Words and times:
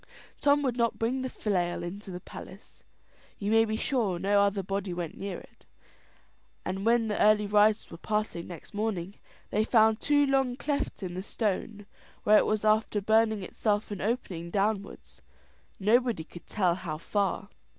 Tom 0.39 0.63
would 0.63 0.77
not 0.77 0.97
bring 0.97 1.21
the 1.21 1.29
flail 1.29 1.83
into 1.83 2.09
the 2.09 2.19
palace. 2.19 2.81
You 3.37 3.51
may 3.51 3.65
be 3.65 3.75
sure 3.75 4.17
no 4.17 4.41
other 4.41 4.63
body 4.63 4.95
went 4.95 5.15
near 5.15 5.37
it; 5.37 5.63
and 6.65 6.87
when 6.87 7.07
the 7.07 7.21
early 7.21 7.45
risers 7.45 7.91
were 7.91 7.99
passing 7.99 8.47
next 8.47 8.73
morning, 8.73 9.19
they 9.51 9.63
found 9.63 9.99
two 9.99 10.25
long 10.25 10.55
clefts 10.55 11.03
in 11.03 11.13
the 11.13 11.21
stone, 11.21 11.85
where 12.23 12.39
it 12.39 12.47
was 12.47 12.65
after 12.65 12.99
burning 12.99 13.43
itself 13.43 13.91
an 13.91 14.01
opening 14.01 14.49
downwards, 14.49 15.21
nobody 15.79 16.23
could 16.23 16.47
tell 16.47 16.73
how 16.73 16.97
far. 16.97 17.49